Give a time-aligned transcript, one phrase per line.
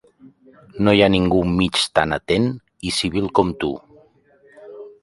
[0.87, 2.49] No hi ha ningú mig tan atent
[2.91, 3.73] i civil com tu.